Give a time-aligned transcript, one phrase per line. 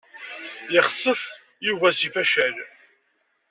[0.73, 1.21] Yexsef
[1.65, 2.55] Yuba seg facal.